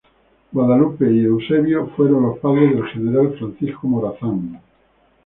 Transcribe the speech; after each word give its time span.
Guadalupe 0.51 1.11
y 1.13 1.25
Eusebio 1.25 1.89
fueron 1.95 2.23
los 2.23 2.39
padres 2.39 2.73
del 2.73 2.87
general 2.87 3.35
Francisco 3.37 3.85
Morazán. 3.87 4.59